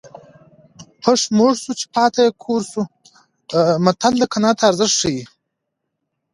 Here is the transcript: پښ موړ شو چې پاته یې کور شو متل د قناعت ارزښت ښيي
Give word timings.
پښ 1.01 1.21
موړ 1.37 1.51
شو 1.63 1.71
چې 1.79 1.85
پاته 1.95 2.19
یې 2.25 2.31
کور 2.43 2.61
شو 2.71 2.81
متل 3.85 4.13
د 4.19 4.23
قناعت 4.33 4.59
ارزښت 4.69 4.95
ښيي 4.99 5.23